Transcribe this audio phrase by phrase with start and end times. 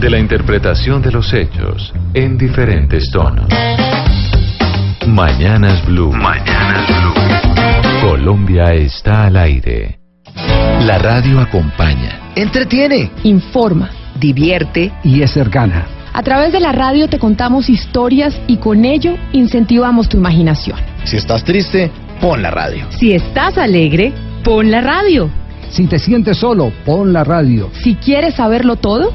[0.00, 3.46] De la interpretación de los hechos en diferentes tonos.
[5.06, 6.12] Mañanas Blue.
[6.12, 8.10] Mañanas Blue.
[8.10, 10.00] Colombia está al aire.
[10.86, 15.86] La radio acompaña, entretiene, informa, divierte y es cercana.
[16.12, 20.78] A través de la radio te contamos historias y con ello incentivamos tu imaginación.
[21.04, 22.86] Si estás triste, pon la radio.
[22.90, 25.30] Si estás alegre, pon la radio.
[25.72, 27.70] Si te sientes solo, pon la radio.
[27.82, 29.10] Si quieres saberlo todo,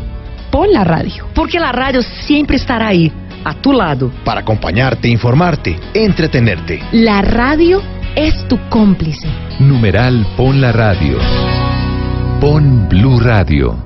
[0.49, 1.27] pon la radio.
[1.35, 3.11] Porque la radio siempre estará ahí,
[3.43, 4.11] a tu lado.
[4.25, 6.81] Para acompañarte, informarte, entretenerte.
[6.93, 7.83] La radio
[8.15, 9.27] es tu cómplice.
[9.59, 11.19] Numeral Pon la radio.
[12.41, 13.77] Pon Blue Radio.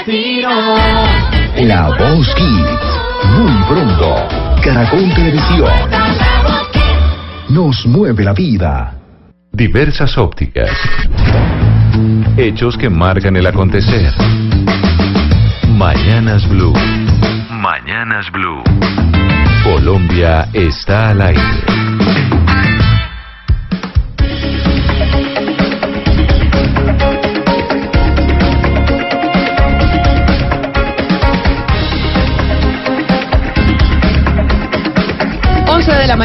[0.00, 1.19] Date
[1.64, 3.00] la Voz Kids.
[3.36, 4.14] Muy pronto.
[4.62, 5.70] Caracol Televisión.
[7.48, 8.94] Nos mueve la vida.
[9.52, 10.70] Diversas ópticas.
[12.36, 14.12] Hechos que marcan el acontecer.
[15.68, 16.72] Mañanas Blue.
[17.50, 18.62] Mañanas Blue.
[19.64, 21.89] Colombia está al aire.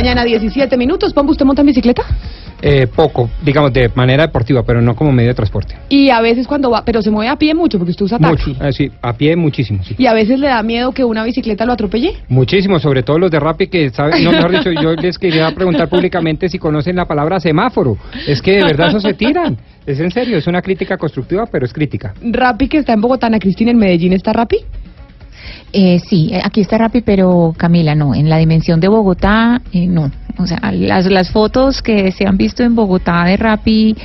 [0.05, 1.13] Mañana, 17 minutos.
[1.13, 2.03] ¿Pombo, usted monta en bicicleta?
[2.61, 5.75] Eh, poco, digamos, de manera deportiva, pero no como medio de transporte.
[5.89, 8.51] Y a veces cuando va, pero se mueve a pie mucho, porque usted usa taxi.
[8.51, 9.95] Mucho, eh, sí, a pie muchísimo, sí.
[9.97, 12.17] ¿Y a veces le da miedo que una bicicleta lo atropelle?
[12.29, 15.89] Muchísimo, sobre todo los de Rappi que saben, no mejor dicho, yo les quería preguntar
[15.89, 17.97] públicamente si conocen la palabra semáforo.
[18.27, 19.57] Es que de verdad eso se tiran.
[19.87, 22.13] Es en serio, es una crítica constructiva, pero es crítica.
[22.21, 24.57] Rappi que está en Bogotá, Ana Cristina, en Medellín, ¿está Rappi?
[25.71, 28.15] Eh, sí, aquí está Rappi, pero Camila, no.
[28.15, 30.11] En la dimensión de Bogotá, eh, no.
[30.37, 33.95] O sea, las, las fotos que se han visto en Bogotá de Rappi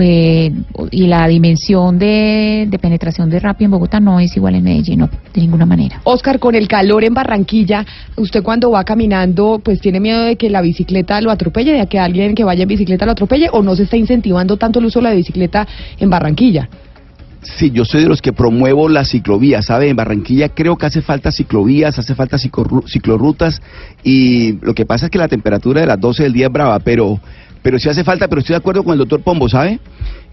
[0.00, 0.50] eh,
[0.90, 5.00] y la dimensión de, de, penetración de Rappi en Bogotá no es igual en Medellín,
[5.00, 6.00] no, de ninguna manera.
[6.04, 7.84] Oscar, con el calor en Barranquilla,
[8.16, 11.98] usted cuando va caminando, pues tiene miedo de que la bicicleta lo atropelle, de que
[11.98, 15.00] alguien que vaya en bicicleta lo atropelle, o no se está incentivando tanto el uso
[15.00, 15.66] de la bicicleta
[15.98, 16.68] en Barranquilla.
[17.44, 19.88] Sí, yo soy de los que promuevo la ciclovía, ¿sabe?
[19.88, 23.60] En Barranquilla creo que hace falta ciclovías, hace falta ciclorrutas
[24.02, 26.78] y lo que pasa es que la temperatura de las 12 del día es brava,
[26.78, 27.20] pero,
[27.62, 29.78] pero sí hace falta, pero estoy de acuerdo con el doctor Pombo, ¿sabe?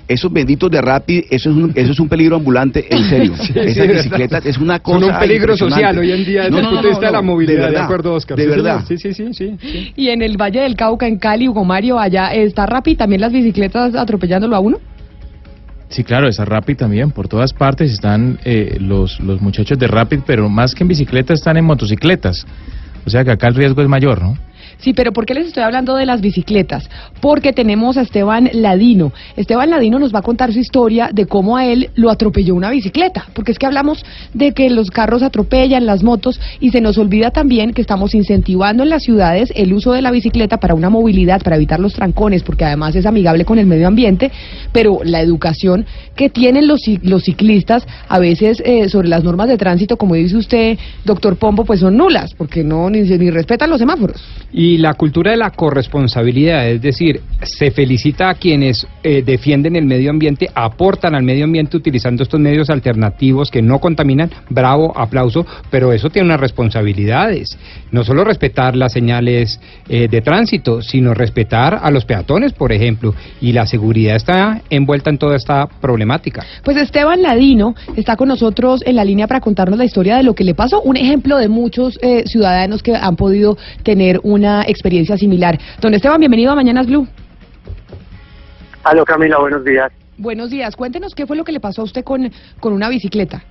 [0.07, 3.33] Esos benditos de Rappi, eso es un, eso es un peligro ambulante, en serio.
[3.41, 6.51] Sí, Esas sí, bicicletas es una cosa Son un peligro social hoy en día desde
[6.51, 8.37] No, el no, punto no, de vista de no, la movilidad, de, verdad, acuerdo, Oscar.
[8.37, 8.83] De verdad.
[8.87, 9.93] Sí, sí, sí, sí, sí.
[9.95, 13.31] Y en el Valle del Cauca, en Cali, Hugo Mario, allá está Rappi, también las
[13.31, 14.79] bicicletas atropellándolo a uno.
[15.91, 20.21] Sí, claro, esa Rapid también, por todas partes están eh, los, los muchachos de Rapid,
[20.25, 22.45] pero más que en bicicleta están en motocicletas.
[23.05, 24.37] O sea que acá el riesgo es mayor, ¿no?
[24.79, 26.89] Sí, pero ¿por qué les estoy hablando de las bicicletas?
[27.19, 29.13] Porque tenemos a Esteban Ladino.
[29.35, 32.69] Esteban Ladino nos va a contar su historia de cómo a él lo atropelló una
[32.69, 33.27] bicicleta.
[33.33, 37.31] Porque es que hablamos de que los carros atropellan, las motos, y se nos olvida
[37.31, 41.41] también que estamos incentivando en las ciudades el uso de la bicicleta para una movilidad,
[41.41, 44.31] para evitar los trancones, porque además es amigable con el medio ambiente,
[44.71, 49.57] pero la educación que tienen los, los ciclistas a veces eh, sobre las normas de
[49.57, 53.79] tránsito, como dice usted, doctor Pombo, pues son nulas, porque no ni, ni respetan los
[53.79, 54.23] semáforos.
[54.77, 60.11] La cultura de la corresponsabilidad, es decir, se felicita a quienes eh, defienden el medio
[60.11, 65.93] ambiente, aportan al medio ambiente utilizando estos medios alternativos que no contaminan, bravo, aplauso, pero
[65.93, 67.57] eso tiene unas responsabilidades.
[67.91, 69.59] No solo respetar las señales
[69.89, 75.09] eh, de tránsito, sino respetar a los peatones, por ejemplo, y la seguridad está envuelta
[75.09, 76.45] en toda esta problemática.
[76.63, 80.35] Pues Esteban Ladino está con nosotros en la línea para contarnos la historia de lo
[80.35, 85.17] que le pasó, un ejemplo de muchos eh, ciudadanos que han podido tener una experiencia
[85.17, 85.57] similar.
[85.79, 87.07] Don Esteban, bienvenido a Mañanas Blue.
[88.83, 89.91] Aló Camila, buenos días.
[90.17, 93.43] Buenos días, cuéntenos qué fue lo que le pasó a usted con, con una bicicleta.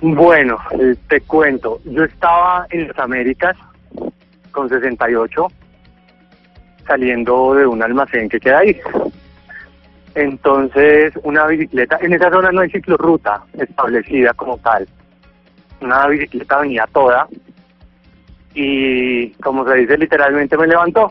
[0.00, 3.56] Bueno, eh, te cuento, yo estaba en las Américas
[4.50, 5.48] con 68
[6.86, 8.78] saliendo de un almacén que queda ahí.
[10.14, 14.86] Entonces, una bicicleta, en esa zona no hay ciclorruta establecida como tal.
[15.80, 17.26] Una bicicleta venía toda
[18.54, 21.10] y como se dice literalmente me levantó.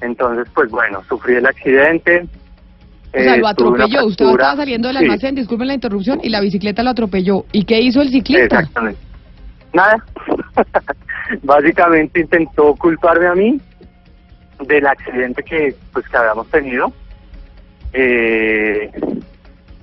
[0.00, 2.26] Entonces, pues bueno, sufrí el accidente.
[3.08, 4.06] O sea, eh, lo una atropelló.
[4.06, 7.44] Usted estaba saliendo del Sí, almacén, disculpen la interrupción, y la bicicleta lo atropelló.
[7.52, 8.60] ¿Y qué hizo el ciclista?
[8.60, 9.00] Exactamente.
[9.72, 10.04] Nada.
[11.42, 13.60] Básicamente intentó culparme a mí
[14.66, 16.92] del accidente que pues que habíamos tenido.
[17.92, 18.90] Eh,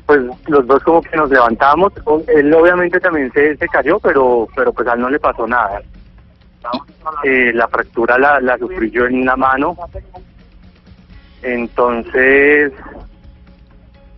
[0.08, 1.92] pues los dos como que nos levantamos.
[2.28, 5.82] Él obviamente también se, se cayó, pero pero pues a él no le pasó nada.
[7.24, 9.76] Eh, la fractura la, la sufrí yo en la mano.
[11.44, 12.72] Entonces,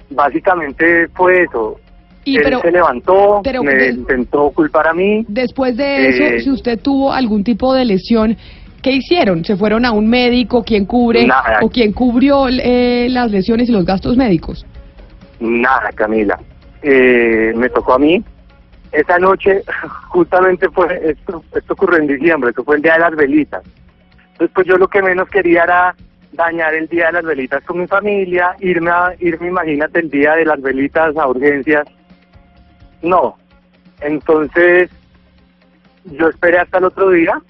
[0.10, 1.80] básicamente fue eso.
[2.26, 5.26] Y él pero- se levantó, pero me de- intentó culpar a mí.
[5.28, 8.38] Después de eso, Eh, si usted tuvo algún tipo de lesión,
[8.82, 9.44] ¿qué hicieron?
[9.46, 10.64] ¿Se fueron a un médico?
[10.64, 11.26] ¿Quién cubre?
[11.26, 11.60] Nada.
[11.62, 14.66] ¿O quién cubrió eh, las lesiones y los gastos médicos?
[15.40, 16.40] Nada, Camila.
[16.82, 18.24] Eh, me tocó a mí.
[18.92, 19.64] Esa noche,
[20.10, 23.64] justamente fue, esto, ocurrió en diciembre, que fue el día de las velitas.
[24.32, 25.96] Entonces, pues yo lo que menos quería era
[26.32, 30.36] dañar el día de las velitas con mi familia, irme, a, irme, imagínate, el día
[30.36, 31.86] de las velitas a urgencias.
[33.02, 33.38] No.
[34.02, 34.90] Entonces,
[36.06, 37.42] yo esperé hasta el otro día.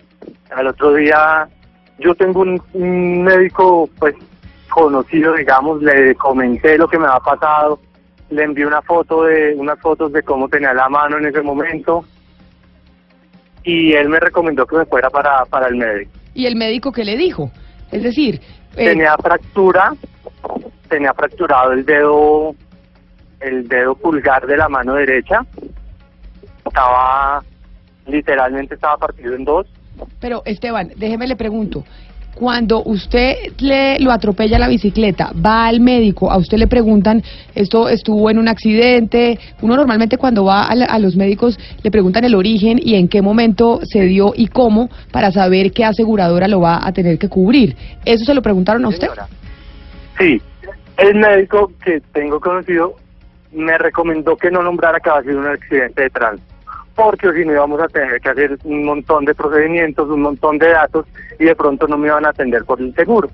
[0.51, 1.47] Al otro día,
[1.99, 4.15] yo tengo un, un médico, pues,
[4.69, 7.79] conocido, digamos, le comenté lo que me había pasado,
[8.29, 12.05] le envié una foto de, unas fotos de cómo tenía la mano en ese momento,
[13.63, 16.11] y él me recomendó que me fuera para, para el médico.
[16.33, 17.51] ¿Y el médico qué le dijo?
[17.91, 18.39] Es decir,
[18.77, 19.93] eh, Tenía fractura,
[20.87, 22.55] tenía fracturado el dedo,
[23.39, 25.45] el dedo pulgar de la mano derecha,
[26.65, 27.43] estaba,
[28.05, 29.67] literalmente estaba partido en dos,
[30.19, 31.83] pero Esteban, déjeme le pregunto.
[32.39, 37.21] Cuando usted le lo atropella la bicicleta, va al médico, a usted le preguntan,
[37.53, 39.37] esto estuvo en un accidente.
[39.61, 43.09] Uno normalmente cuando va a, la- a los médicos le preguntan el origen y en
[43.09, 47.27] qué momento se dio y cómo para saber qué aseguradora lo va a tener que
[47.27, 47.75] cubrir.
[48.05, 49.09] ¿Eso se lo preguntaron a usted?
[50.17, 50.41] Sí,
[50.95, 52.93] el médico que tengo conocido
[53.51, 56.47] me recomendó que no nombrara que había sido un accidente de tránsito,
[56.99, 60.69] porque si no íbamos a tener que hacer un montón de procedimientos, un montón de
[60.69, 61.05] datos
[61.39, 63.29] y de pronto no me iban a atender por el seguro.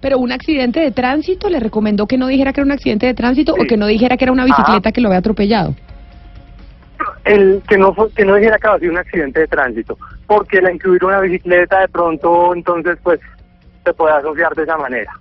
[0.00, 3.14] Pero un accidente de tránsito, le recomendó que no dijera que era un accidente de
[3.14, 5.74] tránsito o que no dijera que era una bicicleta que lo había atropellado.
[7.24, 10.60] El que no fue- que no dijera que había sido un accidente de tránsito, porque
[10.62, 13.20] la incluir una bicicleta de pronto entonces pues
[13.84, 15.12] se puede asociar de esa manera.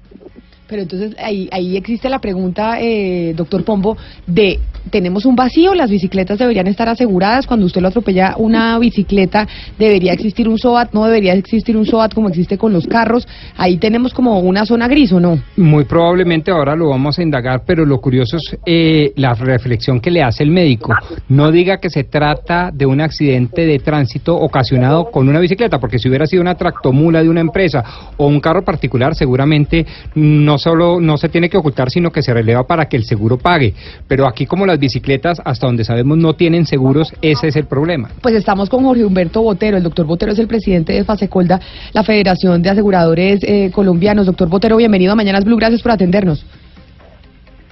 [0.73, 4.59] Pero entonces ahí, ahí existe la pregunta, eh, doctor Pombo, de
[4.89, 5.73] ¿tenemos un vacío?
[5.73, 7.47] ¿Las bicicletas deberían estar aseguradas?
[7.47, 9.47] Cuando usted lo atropella una bicicleta,
[9.77, 10.93] ¿debería existir un SOAT?
[10.93, 13.27] ¿No debería existir un SOAT como existe con los carros?
[13.55, 15.39] Ahí tenemos como una zona gris, ¿o no?
[15.57, 20.11] Muy probablemente ahora lo vamos a indagar, pero lo curioso es eh, la reflexión que
[20.11, 20.93] le hace el médico.
[21.29, 25.99] No diga que se trata de un accidente de tránsito ocasionado con una bicicleta, porque
[25.99, 27.83] si hubiera sido una tractomula de una empresa
[28.17, 29.85] o un carro particular, seguramente
[30.15, 33.37] no solo no se tiene que ocultar, sino que se releva para que el seguro
[33.37, 33.73] pague.
[34.07, 38.09] Pero aquí como las bicicletas, hasta donde sabemos, no tienen seguros, ese es el problema.
[38.21, 39.77] Pues estamos con Jorge Humberto Botero.
[39.77, 41.59] El doctor Botero es el presidente de Fasecolda,
[41.93, 44.25] la Federación de Aseguradores eh, Colombianos.
[44.25, 45.57] Doctor Botero, bienvenido a Mañanas Blue.
[45.57, 46.45] Gracias por atendernos.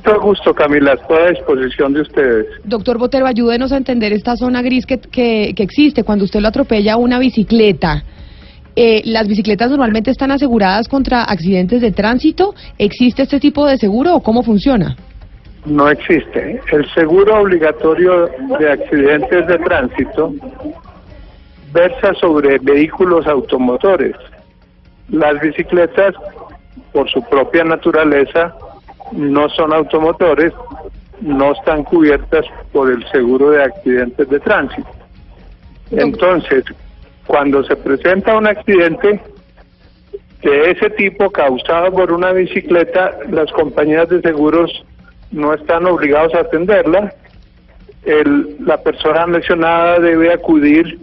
[0.04, 2.48] Todo gusto, Camila, estoy a disposición de ustedes.
[2.64, 6.48] Doctor Botero, ayúdenos a entender esta zona gris que, que, que existe cuando usted lo
[6.48, 8.04] atropella a una bicicleta.
[8.76, 12.56] Eh, ¿Las bicicletas normalmente están aseguradas contra accidentes de tránsito?
[12.78, 14.96] ¿Existe este tipo de seguro o cómo funciona?
[15.66, 16.62] No existe.
[16.72, 20.34] El seguro obligatorio de accidentes de tránsito
[21.74, 24.16] versa sobre vehículos automotores.
[25.10, 26.14] Las bicicletas,
[26.94, 28.56] por su propia naturaleza,
[29.12, 30.54] no son automotores,
[31.20, 34.90] no están cubiertas por el seguro de accidentes de tránsito.
[35.92, 36.64] Entonces,
[37.28, 39.22] cuando se presenta un accidente
[40.42, 44.84] de ese tipo causado por una bicicleta, las compañías de seguros
[45.32, 47.14] no están obligados a atenderla.
[48.60, 51.00] La persona lesionada debe acudir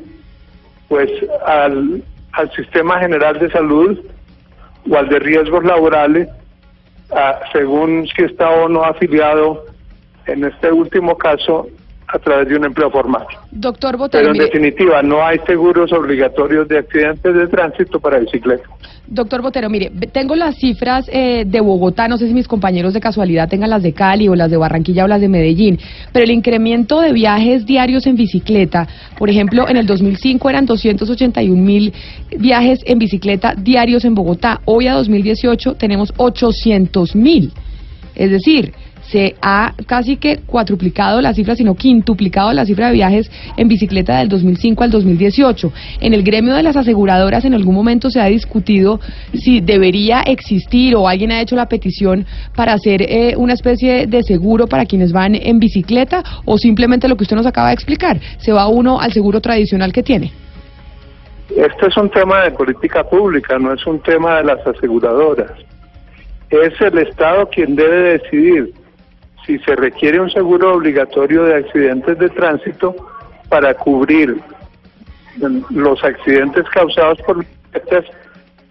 [0.88, 1.10] pues
[1.46, 2.02] al,
[2.54, 3.98] sistema general de salud
[4.88, 6.28] o al de riesgos laborales
[7.52, 9.64] según si está o no afiliado
[10.26, 11.66] en este último caso
[12.08, 13.26] a través de un empleo formal.
[13.50, 18.64] Doctor Botero, Pero en definitiva no hay seguros obligatorios de accidentes de tránsito para bicicleta.
[19.06, 23.00] doctor Botero, mire, tengo las cifras eh, de Bogotá, no sé si mis compañeros de
[23.00, 25.78] casualidad tengan las de Cali o las de Barranquilla o las de Medellín,
[26.12, 28.88] pero el incremento de viajes diarios en bicicleta,
[29.18, 31.92] por ejemplo, en el 2005 eran 281 mil
[32.38, 37.52] viajes en bicicleta diarios en Bogotá, hoy a 2018 tenemos 800 mil.
[38.14, 38.72] Es decir,
[39.10, 44.18] se ha casi que cuatruplicado la cifra, sino quintuplicado la cifra de viajes en bicicleta
[44.18, 45.72] del 2005 al 2018.
[46.00, 49.00] En el gremio de las aseguradoras en algún momento se ha discutido
[49.34, 54.22] si debería existir o alguien ha hecho la petición para hacer eh, una especie de
[54.22, 58.20] seguro para quienes van en bicicleta o simplemente lo que usted nos acaba de explicar,
[58.38, 60.32] se va uno al seguro tradicional que tiene.
[61.56, 65.52] Este es un tema de política pública, no es un tema de las aseguradoras.
[66.50, 68.72] Es el Estado quien debe decidir
[69.48, 72.94] si se requiere un seguro obligatorio de accidentes de tránsito
[73.48, 74.38] para cubrir
[75.70, 78.04] los accidentes causados por bicicletas,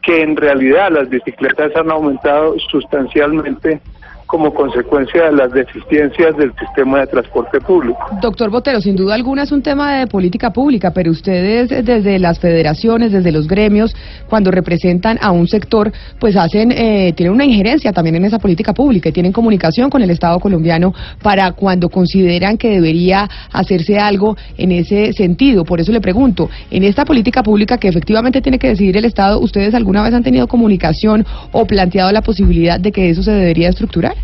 [0.03, 3.81] que en realidad las bicicletas han aumentado sustancialmente
[4.27, 7.97] como consecuencia de las deficiencias del sistema de transporte público.
[8.21, 12.37] Doctor Botero, sin duda alguna es un tema de política pública, pero ustedes desde las
[12.39, 13.95] federaciones, desde los gremios,
[14.29, 18.73] cuando representan a un sector, pues hacen, eh, tienen una injerencia también en esa política
[18.73, 20.93] pública y tienen comunicación con el Estado colombiano
[21.23, 25.63] para cuando consideran que debería hacerse algo en ese sentido.
[25.63, 29.39] Por eso le pregunto, en esta política pública que efectivamente tiene que decidir el Estado,
[29.39, 33.69] ¿ustedes alguna vez han tenido comunicación o planteado la posibilidad de que eso se debería
[33.69, 34.16] estructurar?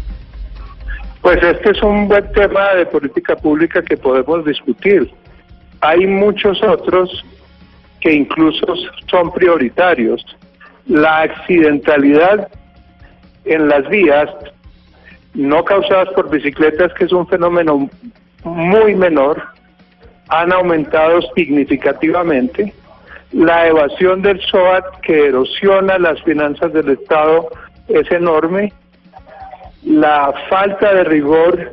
[1.23, 5.09] Pues este es un buen tema de política pública que podemos discutir.
[5.79, 7.23] Hay muchos otros
[8.01, 8.65] que incluso
[9.09, 10.21] son prioritarios.
[10.85, 12.49] La accidentalidad
[13.45, 14.29] en las vías,
[15.33, 17.89] no causadas por bicicletas, que es un fenómeno
[18.43, 19.41] muy menor,
[20.27, 22.73] han aumentado significativamente.
[23.31, 27.47] La evasión del SOAT, que erosiona las finanzas del Estado,
[27.87, 28.73] es enorme
[29.85, 31.71] la falta de rigor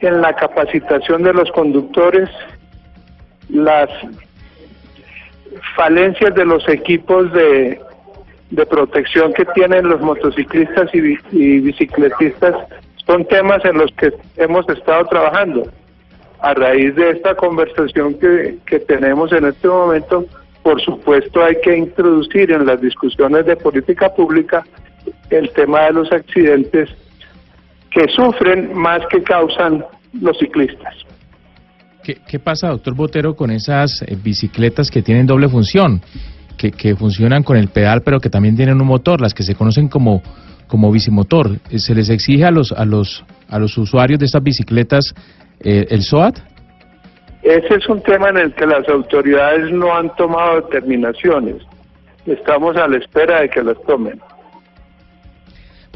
[0.00, 2.28] en la capacitación de los conductores,
[3.48, 3.88] las
[5.74, 7.80] falencias de los equipos de,
[8.50, 12.54] de protección que tienen los motociclistas y, y bicicletistas
[13.06, 15.70] son temas en los que hemos estado trabajando.
[16.40, 20.26] A raíz de esta conversación que, que tenemos en este momento,
[20.62, 24.64] por supuesto hay que introducir en las discusiones de política pública
[25.30, 26.90] el tema de los accidentes
[27.90, 29.84] que sufren más que causan
[30.20, 30.94] los ciclistas.
[32.02, 36.00] ¿Qué, qué pasa, doctor Botero, con esas eh, bicicletas que tienen doble función?
[36.56, 39.54] Que, que funcionan con el pedal, pero que también tienen un motor, las que se
[39.54, 40.22] conocen como,
[40.68, 41.58] como bicimotor.
[41.70, 45.14] Eh, ¿Se les exige a los, a los, a los usuarios de estas bicicletas
[45.60, 46.38] eh, el SOAT?
[47.42, 51.56] Ese es un tema en el que las autoridades no han tomado determinaciones.
[52.26, 54.20] Estamos a la espera de que las tomen.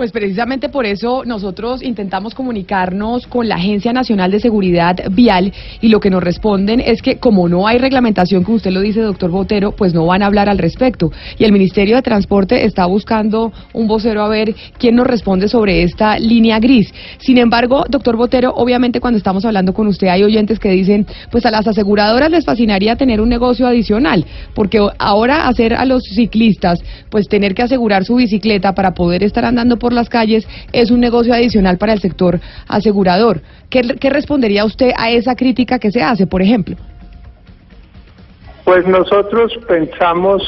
[0.00, 5.52] Pues precisamente por eso nosotros intentamos comunicarnos con la Agencia Nacional de Seguridad Vial
[5.82, 9.02] y lo que nos responden es que como no hay reglamentación, como usted lo dice,
[9.02, 11.12] doctor Botero, pues no van a hablar al respecto.
[11.36, 15.82] Y el Ministerio de Transporte está buscando un vocero a ver quién nos responde sobre
[15.82, 16.94] esta línea gris.
[17.18, 21.44] Sin embargo, doctor Botero, obviamente cuando estamos hablando con usted hay oyentes que dicen, pues
[21.44, 26.82] a las aseguradoras les fascinaría tener un negocio adicional, porque ahora hacer a los ciclistas,
[27.10, 31.00] pues tener que asegurar su bicicleta para poder estar andando por las calles es un
[31.00, 33.40] negocio adicional para el sector asegurador.
[33.68, 36.76] ¿Qué, respondería usted a esa crítica que se hace, por ejemplo?
[38.64, 40.42] Pues nosotros pensamos,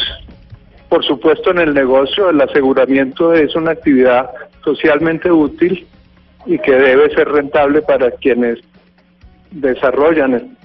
[0.88, 2.30] por supuesto, en el negocio.
[2.30, 4.30] El aseguramiento es una actividad
[4.64, 5.86] socialmente útil
[6.46, 8.58] y que debe ser rentable para quienes
[9.50, 10.56] desarrollan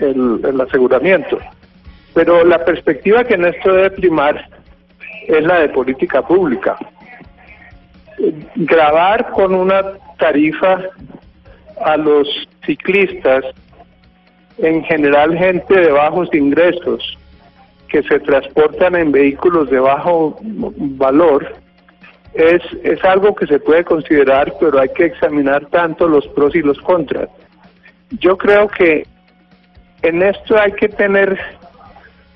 [0.00, 1.38] el- el aseguramiento.
[2.14, 4.48] Pero la perspectiva que en esto debe primar
[5.28, 6.76] es la de política pública.
[8.54, 9.82] Grabar con una
[10.18, 10.80] tarifa
[11.84, 12.28] a los
[12.64, 13.44] ciclistas,
[14.58, 17.18] en general gente de bajos ingresos,
[17.88, 21.54] que se transportan en vehículos de bajo valor,
[22.34, 26.62] es, es algo que se puede considerar, pero hay que examinar tanto los pros y
[26.62, 27.28] los contras.
[28.20, 29.06] Yo creo que
[30.02, 31.38] en esto hay que tener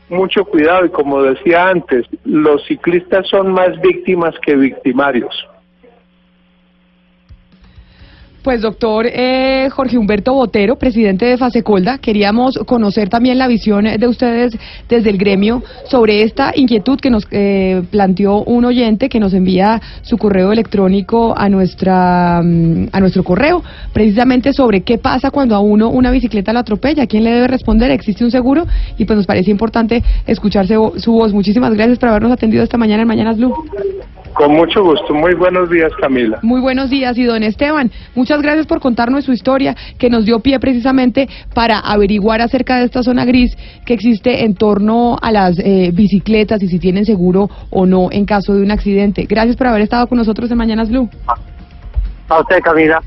[0.08, 5.48] mucho cuidado y como decía antes, los ciclistas son más víctimas que victimarios.
[8.46, 14.06] Pues doctor eh, Jorge Humberto Botero, presidente de Fasecolda, queríamos conocer también la visión de
[14.06, 14.56] ustedes
[14.88, 19.82] desde el gremio sobre esta inquietud que nos eh, planteó un oyente que nos envía
[20.02, 25.58] su correo electrónico a nuestra mm, a nuestro correo, precisamente sobre qué pasa cuando a
[25.58, 28.64] uno una bicicleta lo atropella, quién le debe responder, existe un seguro
[28.96, 31.32] y pues nos parece importante escucharse su voz.
[31.32, 33.52] Muchísimas gracias por habernos atendido esta mañana en Mañanas Blue.
[34.36, 35.14] Con mucho gusto.
[35.14, 36.38] Muy buenos días, Camila.
[36.42, 40.40] Muy buenos días y don Esteban, muchas gracias por contarnos su historia que nos dio
[40.40, 45.58] pie precisamente para averiguar acerca de esta zona gris que existe en torno a las
[45.58, 49.24] eh, bicicletas y si tienen seguro o no en caso de un accidente.
[49.26, 51.08] Gracias por haber estado con nosotros en Mañanas Blue.
[52.28, 53.00] A usted, Camila.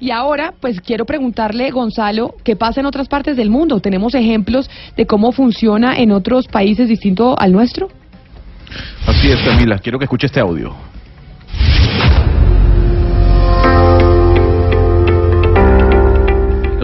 [0.00, 3.80] Y ahora, pues quiero preguntarle, Gonzalo, ¿qué pasa en otras partes del mundo?
[3.80, 7.88] ¿Tenemos ejemplos de cómo funciona en otros países distinto al nuestro?
[9.06, 9.78] Así es, Camila.
[9.78, 10.74] Quiero que escuche este audio.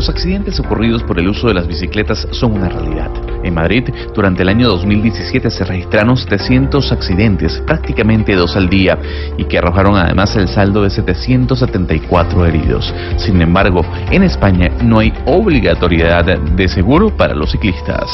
[0.03, 3.09] Los accidentes ocurridos por el uso de las bicicletas son una realidad.
[3.45, 8.99] En Madrid, durante el año 2017 se registraron 700 accidentes, prácticamente dos al día,
[9.39, 12.93] y que arrojaron además el saldo de 774 heridos.
[13.17, 18.11] Sin embargo, en España no hay obligatoriedad de seguro para los ciclistas.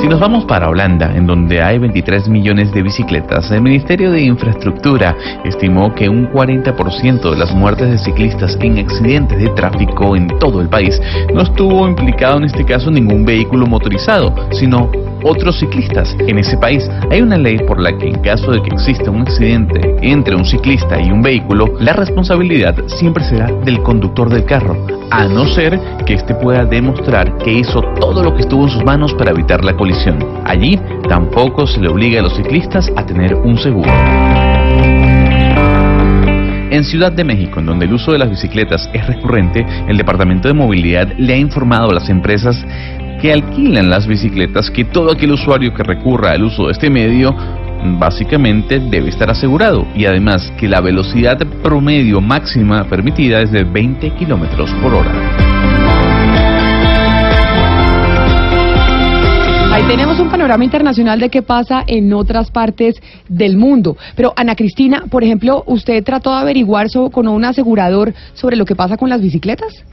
[0.00, 4.22] Si nos vamos para Holanda, en donde hay 23 millones de bicicletas, el Ministerio de
[4.22, 10.28] Infraestructura estimó que un 40% de las muertes de ciclistas en accidentes de tráfico en
[10.38, 11.00] todo el país
[11.34, 14.88] no estuvo implicado en este caso ningún vehículo motorizado, sino
[15.22, 16.16] otros ciclistas.
[16.26, 19.22] En ese país hay una ley por la que en caso de que exista un
[19.22, 24.76] accidente entre un ciclista y un vehículo, la responsabilidad siempre será del conductor del carro,
[25.10, 28.84] a no ser que éste pueda demostrar que hizo todo lo que estuvo en sus
[28.84, 30.18] manos para evitar la colisión.
[30.44, 33.90] Allí tampoco se le obliga a los ciclistas a tener un seguro.
[36.70, 40.48] En Ciudad de México, en donde el uso de las bicicletas es recurrente, el Departamento
[40.48, 42.62] de Movilidad le ha informado a las empresas
[43.20, 47.34] que alquilan las bicicletas que todo aquel usuario que recurra al uso de este medio
[47.98, 54.10] básicamente debe estar asegurado y además que la velocidad promedio máxima permitida es de 20
[54.14, 55.12] kilómetros por hora.
[59.72, 62.96] Ahí tenemos un panorama internacional de qué pasa en otras partes
[63.28, 63.96] del mundo.
[64.16, 68.74] Pero Ana Cristina, por ejemplo, ¿usted trató de averiguar con un asegurador sobre lo que
[68.74, 69.84] pasa con las bicicletas?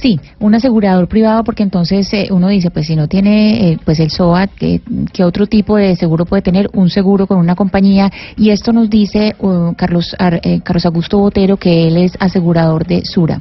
[0.00, 4.00] Sí, un asegurador privado porque entonces eh, uno dice, pues si no tiene eh, pues
[4.00, 4.80] el SOAT, ¿qué,
[5.24, 6.68] otro tipo de seguro puede tener?
[6.72, 11.18] Un seguro con una compañía y esto nos dice uh, Carlos, Ar- eh, Carlos Augusto
[11.18, 13.40] Botero que él es asegurador de Sura.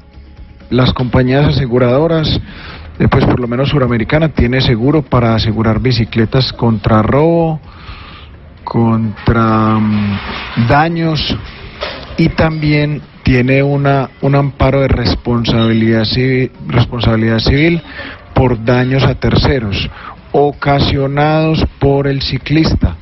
[0.70, 2.28] las compañías aseguradoras,
[3.00, 7.60] eh, pues por lo menos Suramericana, tiene seguro para asegurar bicicletas contra robo,
[8.64, 10.20] contra mm,
[10.68, 11.36] daños
[12.18, 17.82] y también tiene una, un amparo de responsabilidad civil, responsabilidad civil
[18.34, 19.90] por daños a terceros
[20.32, 22.96] ocasionados por el ciclista.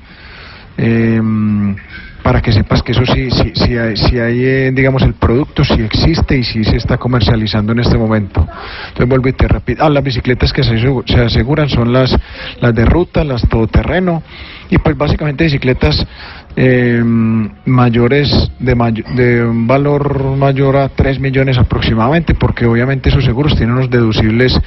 [0.77, 1.75] Em,
[2.27, 5.63] para que sepas que eso sí, sí, sí hay, sí hay, eh, digamos, el producto
[5.63, 8.45] sí existe y sí se está comercializando en este momento.
[8.89, 12.13] Entonces vuelvo y te repito, ah, las bicicletas que se, se aseguran son las,
[12.60, 14.23] las de ruta, las todoterreno
[14.69, 16.06] y pues básicamente bicicletas
[16.60, 18.73] eh, mayores de,
[19.15, 24.60] de un valor mayor a 3 millones aproximadamente, porque obviamente esos seguros tienen unos deducibles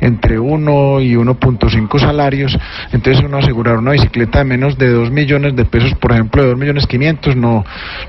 [0.00, 2.56] entre 1 y 1.5 salarios,
[2.92, 6.50] entonces uno asegurar una bicicleta de menos de 2 millones de pesos, por ejemplo, de
[6.50, 7.64] 2 millones 500, no,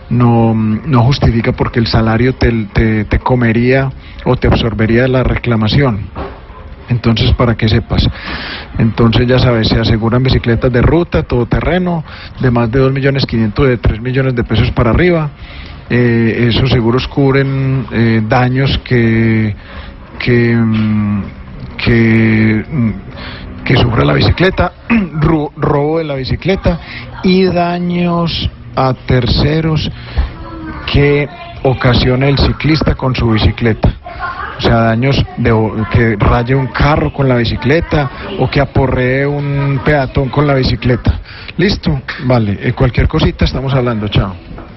[0.09, 3.91] no, no justifica porque el salario te, te, te comería
[4.25, 6.32] o te absorbería la reclamación.
[6.93, 8.07] Entonces, para que sepas.
[8.77, 12.03] Entonces, ya sabes, se aseguran bicicletas de ruta, todoterreno,
[12.39, 15.29] de más de 2 millones 500, de 3 millones de pesos para arriba.
[15.89, 19.55] Eh, esos seguros cubren eh, daños que,
[20.19, 21.23] que, mm,
[21.77, 22.91] que, mm,
[23.65, 24.71] que sufre la bicicleta,
[25.19, 26.79] ro- robo de la bicicleta
[27.23, 29.89] y daños a terceros
[30.91, 31.27] que
[31.63, 33.93] ocasiona el ciclista con su bicicleta.
[34.57, 35.51] O sea, daños de
[35.91, 41.19] que raye un carro con la bicicleta o que aporree un peatón con la bicicleta.
[41.57, 42.01] ¿Listo?
[42.25, 42.59] Vale.
[42.61, 44.07] eh, cualquier cosita estamos hablando.
[44.07, 44.33] Chao.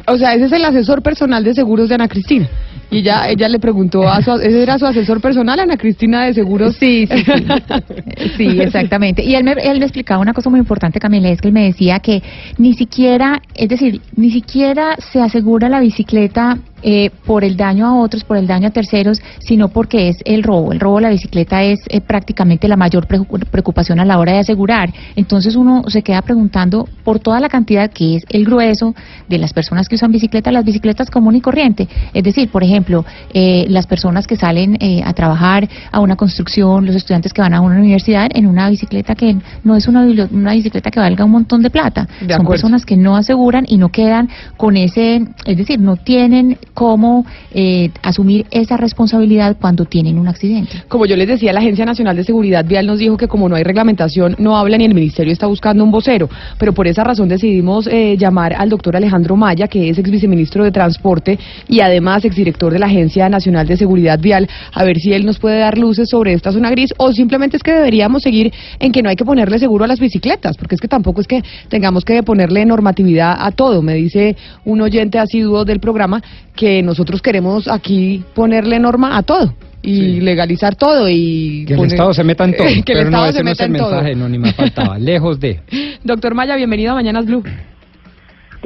[0.09, 2.49] O sea, ese es el asesor personal de seguros de Ana Cristina.
[2.91, 6.35] Y ya ella le preguntó a su, ese era su asesor personal, Ana Cristina de
[6.35, 6.77] seguros.
[6.77, 7.47] Sí, sí, sí.
[8.37, 9.25] Sí, exactamente.
[9.25, 11.65] Y él me, él me explicaba una cosa muy importante, Camila, es que él me
[11.65, 12.23] decía que
[12.59, 17.95] ni siquiera, es decir, ni siquiera se asegura la bicicleta eh, por el daño a
[18.01, 20.73] otros, por el daño a terceros, sino porque es el robo.
[20.73, 24.33] El robo de la bicicleta es eh, prácticamente la mayor preocu- preocupación a la hora
[24.33, 24.93] de asegurar.
[25.17, 28.95] Entonces uno se queda preguntando por toda la cantidad que es el grueso
[29.29, 31.89] de las personas que usan bicicleta, las bicicletas común y corriente.
[32.15, 36.87] Es decir, por ejemplo, eh, las personas que salen eh, a trabajar a una construcción,
[36.87, 40.53] los estudiantes que van a una universidad en una bicicleta que no es una, una
[40.53, 42.07] bicicleta que valga un montón de plata.
[42.21, 46.59] De Son personas que no aseguran y no quedan con ese, es decir, no tienen
[46.77, 50.85] cómo eh, asumir esa responsabilidad cuando tienen un accidente.
[50.89, 53.57] Como yo les decía, la Agencia Nacional de Seguridad Vial nos dijo que como no
[53.57, 56.29] hay reglamentación, no habla ni el Ministerio está buscando un vocero.
[56.59, 60.65] Pero por esa razón decidimos eh, llamar al doctor Alejandro Maya, que es ex viceministro
[60.65, 65.15] de Transporte y además exdirector de la Agencia Nacional de Seguridad Vial, a ver si
[65.15, 68.53] él nos puede dar luces sobre esta zona gris o simplemente es que deberíamos seguir
[68.81, 71.27] en que no hay que ponerle seguro a las bicicletas, porque es que tampoco es
[71.27, 73.81] que tengamos que ponerle normatividad a todo.
[73.81, 74.37] Me dice
[74.67, 76.23] un oyente asiduo del programa
[76.55, 81.79] que que nosotros queremos aquí ponerle norma a todo y legalizar todo y Que el
[81.79, 82.67] poner- Estado se meta en todo.
[82.67, 83.91] que el pero Estado no, se ese no es meta el en todo.
[83.93, 84.99] mensaje, no, ni me faltaba.
[84.99, 85.61] Lejos de.
[86.03, 87.45] Doctor Maya, bienvenido a Mañanas Blue.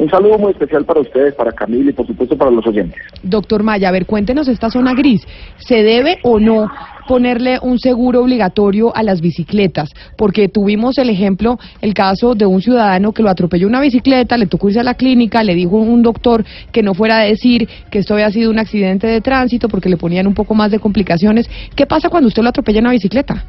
[0.00, 2.98] Un saludo muy especial para ustedes, para Camila y por supuesto para los oyentes.
[3.22, 5.20] Doctor Maya, a ver, cuéntenos esta zona gris.
[5.58, 6.70] ¿Se debe o no
[7.06, 9.90] ponerle un seguro obligatorio a las bicicletas?
[10.16, 14.46] Porque tuvimos el ejemplo, el caso de un ciudadano que lo atropelló una bicicleta, le
[14.46, 17.98] tocó irse a la clínica, le dijo un doctor que no fuera a decir que
[17.98, 21.46] esto había sido un accidente de tránsito porque le ponían un poco más de complicaciones.
[21.76, 23.44] ¿Qué pasa cuando usted lo atropella en una bicicleta?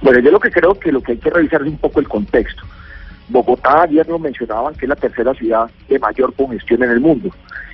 [0.00, 2.08] Bueno, yo lo que creo que lo que hay que revisar es un poco el
[2.08, 2.62] contexto.
[3.32, 7.30] Bogotá, ayer nos mencionaban que es la tercera ciudad de mayor congestión en el mundo.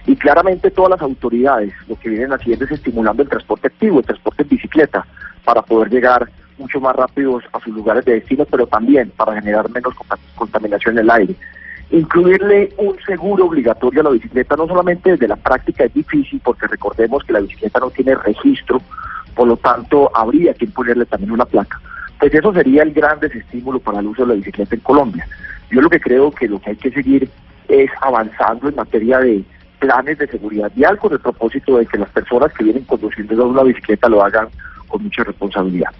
[0.06, 4.06] Y claramente todas las autoridades lo que vienen haciendo es estimulando el transporte activo, el
[4.06, 5.06] transporte en bicicleta,
[5.44, 9.68] para poder llegar mucho más rápidos a sus lugares de destino, pero también para generar
[9.70, 11.34] menos conta- contaminación en el aire.
[11.90, 16.66] Incluirle un seguro obligatorio a la bicicleta, no solamente desde la práctica es difícil, porque
[16.66, 18.80] recordemos que la bicicleta no tiene registro,
[19.34, 21.80] por lo tanto habría que imponerle también una placa.
[22.18, 25.26] Pues eso sería el gran desestímulo para el uso de la bicicleta en Colombia.
[25.70, 27.28] Yo lo que creo que lo que hay que seguir
[27.68, 29.44] es avanzando en materia de
[29.78, 33.62] planes de seguridad vial con el propósito de que las personas que vienen conduciendo una
[33.62, 34.48] bicicleta lo hagan
[34.88, 35.90] con mucha responsabilidad.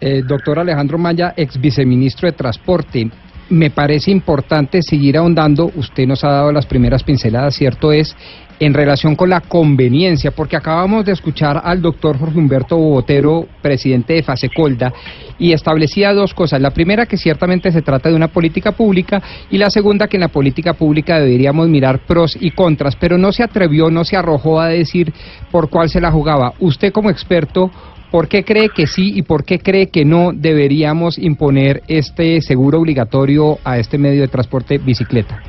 [0.00, 3.08] Eh, doctor Alejandro Maya, ex viceministro de Transporte,
[3.50, 8.16] me parece importante seguir ahondando, usted nos ha dado las primeras pinceladas, cierto es,
[8.64, 14.14] en relación con la conveniencia, porque acabamos de escuchar al doctor Jorge Humberto Botero, presidente
[14.14, 14.92] de Fasecolda,
[15.38, 16.60] y establecía dos cosas.
[16.60, 20.22] La primera, que ciertamente se trata de una política pública, y la segunda, que en
[20.22, 24.60] la política pública deberíamos mirar pros y contras, pero no se atrevió, no se arrojó
[24.60, 25.12] a decir
[25.50, 26.54] por cuál se la jugaba.
[26.60, 27.70] Usted como experto,
[28.12, 32.78] ¿Por qué cree que sí y por qué cree que no deberíamos imponer este seguro
[32.78, 35.42] obligatorio a este medio de transporte bicicleta?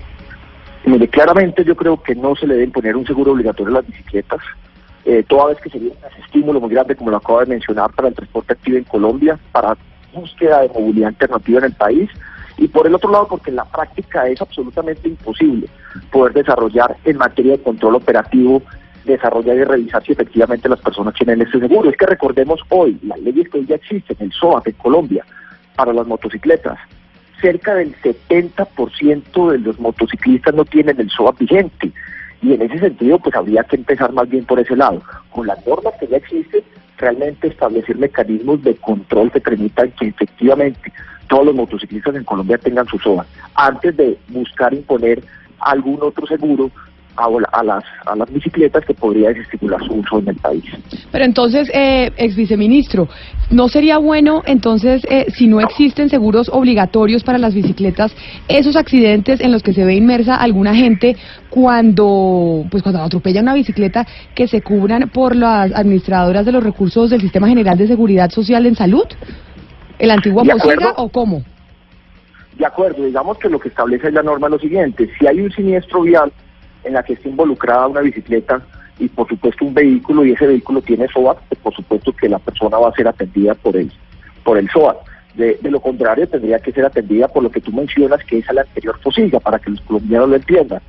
[0.85, 3.87] Mire, claramente yo creo que no se le debe imponer un seguro obligatorio a las
[3.87, 4.41] bicicletas,
[5.05, 8.09] eh, toda vez que sería un estímulo muy grande, como lo acabo de mencionar, para
[8.09, 9.77] el transporte activo en Colombia, para
[10.13, 12.09] búsqueda de movilidad alternativa en el país,
[12.57, 15.67] y por el otro lado, porque en la práctica es absolutamente imposible
[16.11, 18.61] poder desarrollar en materia de control operativo,
[19.05, 21.89] desarrollar y revisar si efectivamente las personas tienen este seguro.
[21.89, 25.25] Es que recordemos hoy, las leyes que hoy ya existen, el SOAP en Colombia,
[25.75, 26.77] para las motocicletas,
[27.43, 31.91] cerca del 70% de los motociclistas no tienen el SOAP vigente.
[32.41, 35.01] Y en ese sentido, pues habría que empezar más bien por ese lado.
[35.29, 36.61] Con las normas que ya existen,
[36.97, 40.93] realmente establecer mecanismos de control que permitan que efectivamente
[41.27, 45.21] todos los motociclistas en Colombia tengan su SOAP, antes de buscar imponer
[45.59, 46.71] algún otro seguro
[47.15, 50.63] a, a las, a las bicicletas que podría desestimular su uso en el país.
[51.11, 53.07] Pero entonces, eh, ex viceministro,
[53.49, 58.15] ¿no sería bueno entonces, eh, si no existen seguros obligatorios para las bicicletas,
[58.47, 61.15] esos accidentes en los que se ve inmersa alguna gente
[61.49, 67.09] cuando, pues cuando atropella una bicicleta, que se cubran por las administradoras de los recursos
[67.09, 69.05] del Sistema General de Seguridad Social en Salud?
[69.99, 70.93] ¿El antiguo acuerdo.
[70.97, 71.43] o cómo?
[72.57, 75.51] De acuerdo, digamos que lo que establece la norma es lo siguiente, si hay un
[75.51, 76.31] siniestro vial
[76.83, 78.61] en la que está involucrada una bicicleta
[78.99, 82.39] y por supuesto un vehículo y ese vehículo tiene SOAT, pues por supuesto que la
[82.39, 83.91] persona va a ser atendida por el,
[84.43, 84.97] por el SOAT.
[85.35, 88.53] De, lo contrario, tendría que ser atendida por lo que tú mencionas, que es a
[88.53, 90.81] la anterior fosilla, para que los colombianos lo entiendan.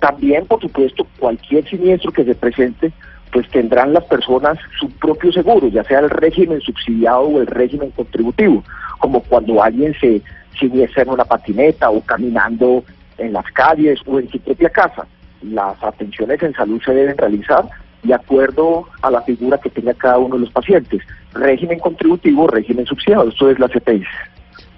[0.00, 2.90] También, por supuesto, cualquier siniestro que se presente,
[3.30, 7.90] pues tendrán las personas su propio seguro, ya sea el régimen subsidiado o el régimen
[7.90, 8.64] contributivo,
[8.98, 10.22] como cuando alguien se
[10.58, 12.84] siniestra en una patineta o caminando
[13.18, 15.06] en las calles o en su propia casa.
[15.42, 17.64] Las atenciones en salud se deben realizar
[18.02, 21.00] de acuerdo a la figura que tenga cada uno de los pacientes.
[21.34, 24.02] Régimen contributivo, régimen subsidiado, esto es la CPI.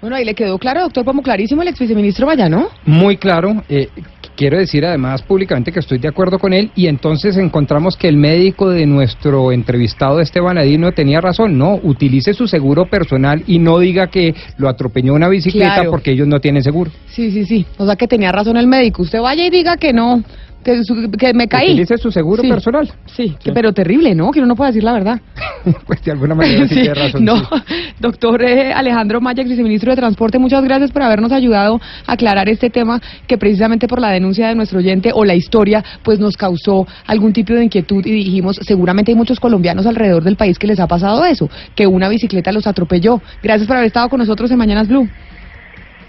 [0.01, 2.67] Bueno, ahí le quedó claro, doctor, como clarísimo el ex viceministro Maya, ¿no?
[2.85, 3.63] Muy claro.
[3.69, 3.89] eh,
[4.35, 8.17] quiero decir además públicamente que estoy de acuerdo con él y entonces encontramos que el
[8.17, 11.57] médico de nuestro entrevistado Esteban Adino tenía razón.
[11.57, 15.91] No, utilice su seguro personal y no diga que lo atropelló una bicicleta Claro.
[15.91, 16.91] porque ellos no tienen seguro.
[17.07, 17.65] Sí, sí, sí.
[17.77, 19.01] O sea que tenía razón el médico.
[19.01, 20.21] Usted vaya y diga que no,
[20.65, 21.67] que, su- que me caí.
[21.71, 22.49] Utilice su seguro Sí.
[22.49, 22.91] personal.
[23.05, 24.31] Sí, que- pero terrible, ¿no?
[24.31, 25.21] Que uno no puede decir la verdad.
[25.87, 27.23] Pues de alguna manera sí, Sí, tiene razón.
[27.23, 27.45] no, sí.
[27.99, 32.49] doctor eh, Alejandro Maya, ex viceministro de Transporte, muchas gracias por habernos ayudado a aclarar
[32.49, 36.35] este tema que precisamente por la denuncia de nuestro oyente o la historia, pues nos
[36.37, 40.67] causó algún tipo de inquietud y dijimos, seguramente hay muchos colombianos alrededor del país que
[40.67, 43.21] les ha pasado eso, que una bicicleta los atropelló.
[43.43, 45.07] Gracias por haber estado con nosotros en Mañanas Blue.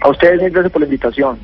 [0.01, 1.37] A ustedes, gracias por la invitación.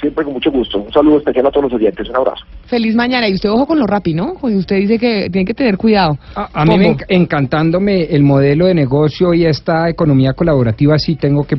[0.00, 0.78] Siempre con mucho gusto.
[0.78, 2.08] Un saludo especial a todos los oyentes.
[2.08, 2.44] Un abrazo.
[2.66, 3.28] Feliz mañana.
[3.28, 4.34] Y usted ojo con lo rapi, ¿no?
[4.40, 6.16] Usted dice que tiene que tener cuidado.
[6.34, 11.44] A mí me enc- encantándome el modelo de negocio y esta economía colaborativa, sí tengo
[11.44, 11.56] que,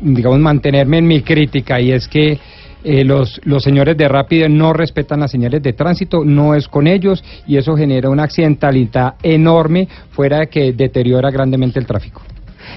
[0.00, 2.38] digamos, mantenerme en mi crítica y es que
[2.82, 6.86] eh, los, los señores de Rápido no respetan las señales de tránsito, no es con
[6.86, 12.22] ellos y eso genera una accidentalidad enorme fuera de que deteriora grandemente el tráfico.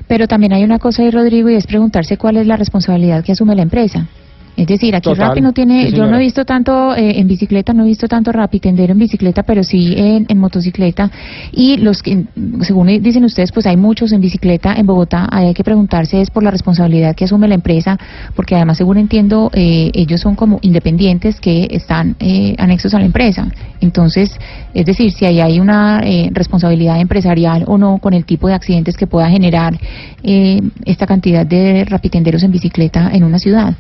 [0.08, 3.32] Pero también hay una cosa ahí, Rodrigo, y es preguntarse cuál es la responsabilidad que
[3.32, 4.08] asume la empresa.
[4.58, 5.30] Es decir, aquí Total.
[5.30, 8.08] Rappi no tiene, Sí, yo no he visto tanto eh, en bicicleta, no he visto
[8.08, 11.12] tanto Rappi tendero en bicicleta, pero sí en, en motocicleta.
[11.52, 12.26] Y los que,
[12.62, 15.28] según dicen ustedes, pues hay muchos en bicicleta en Bogotá.
[15.32, 17.98] Hay que preguntarse es por la responsabilidad que asume la empresa,
[18.36, 23.06] porque además, según entiendo, eh, ellos son como independientes que están eh, anexos a la
[23.06, 23.48] empresa.
[23.80, 24.38] Entonces,
[24.74, 28.54] es decir, si ahí hay una eh, responsabilidad empresarial o no con el tipo de
[28.54, 29.78] accidentes que pueda generar
[30.24, 33.76] eh, esta cantidad de rapitenderos en bicicleta en una ciudad.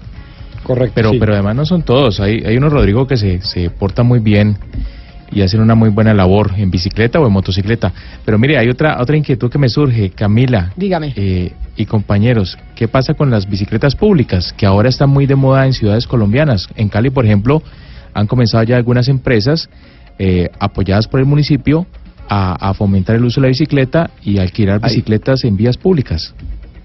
[0.68, 0.92] Correcto.
[0.94, 1.18] Pero, sí.
[1.20, 2.20] pero además no son todos.
[2.20, 4.58] Hay, hay unos, Rodrigo, que se, se portan muy bien
[5.32, 7.92] y hacen una muy buena labor en bicicleta o en motocicleta.
[8.26, 10.72] Pero mire, hay otra, otra inquietud que me surge, Camila.
[10.76, 11.14] Dígame.
[11.16, 15.66] eh, y compañeros, ¿qué pasa con las bicicletas públicas que ahora están muy de moda
[15.66, 16.68] en ciudades colombianas?
[16.76, 17.62] En Cali, por ejemplo,
[18.14, 19.70] han comenzado ya algunas empresas
[20.18, 21.86] eh, apoyadas por el municipio
[22.28, 26.34] a, a fomentar el uso de la bicicleta y alquilar bicicletas en vías públicas.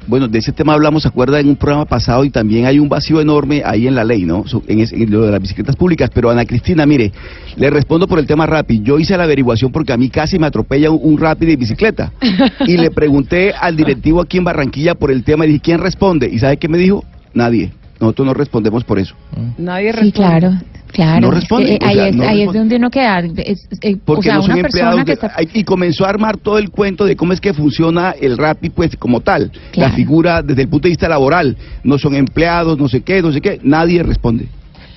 [0.07, 1.39] Bueno, de ese tema hablamos, ¿se acuerda?
[1.41, 4.45] En un programa pasado y también hay un vacío enorme ahí en la ley, ¿no?
[4.67, 6.11] En, ese- en lo de las bicicletas públicas.
[6.13, 7.13] Pero Ana Cristina, mire,
[7.57, 8.81] le respondo por el tema Rappi.
[8.83, 12.13] Yo hice la averiguación porque a mí casi me atropella un, un Rappi de bicicleta.
[12.67, 16.29] Y le pregunté al directivo aquí en Barranquilla por el tema y dije, ¿quién responde?
[16.33, 17.05] ¿Y sabe qué me dijo?
[17.35, 17.73] Nadie.
[18.01, 19.15] Nosotros no respondemos por eso.
[19.59, 20.53] Nadie Sí, claro,
[20.93, 21.21] claro.
[21.21, 22.53] No Es que, responden, eh, o ahí sea, es, no ahí es responden.
[22.53, 23.19] de donde uno queda.
[23.45, 25.05] Es- eh, o Porque sea, no son una empleados.
[25.05, 25.33] de- está...
[25.55, 28.97] y comenzó a armar todo el cuento de cómo es que funciona el Rappi, pues
[28.97, 29.51] como tal.
[29.73, 29.91] Claro.
[29.91, 31.57] La figura desde el punto de vista laboral.
[31.83, 33.59] No son empleados, no sé qué, no sé qué.
[33.63, 34.47] Nadie responde.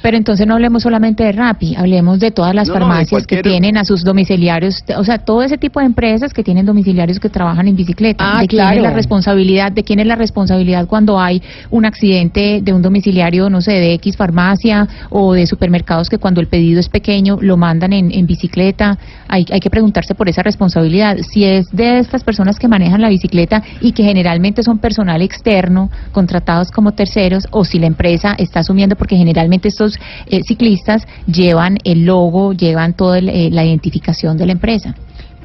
[0.01, 3.27] Pero entonces no hablemos solamente de Rappi, hablemos de todas las No, no, de farmacias
[3.27, 7.19] que tienen a sus domiciliarios, o sea, todo ese tipo de empresas que tienen domiciliarios
[7.19, 8.38] que trabajan en bicicleta.
[8.38, 8.77] Ah, ¿De quién claro.
[8.77, 9.71] es la responsabilidad?
[9.71, 13.93] ¿De quién es la responsabilidad cuando hay un accidente de un domiciliario, no sé, de
[13.95, 18.25] X farmacia o de supermercados que cuando el pedido es pequeño lo mandan en, en
[18.25, 18.97] bicicleta?
[19.27, 21.17] Hay, hay que preguntarse por esa responsabilidad.
[21.17, 25.89] Si es de estas personas que manejan la bicicleta y que generalmente son personal externo,
[26.12, 29.85] contratados como terceros, o si la empresa está asumiendo, porque generalmente estos
[30.28, 34.95] eh, ciclistas llevan el logo, llevan toda el, eh, la identificación de la empresa.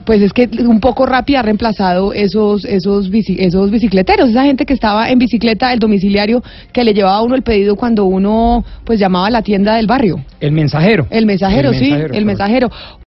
[0.05, 4.65] Pues es que un poco rápido ha reemplazado esos esos bici- esos bicicleteros, esa gente
[4.65, 8.65] que estaba en bicicleta, el domiciliario que le llevaba a uno el pedido cuando uno
[8.85, 10.25] pues llamaba a la tienda del barrio.
[10.41, 11.07] El mensajero.
[11.11, 12.71] El mensajero, El sí, mensajero, el mensajero.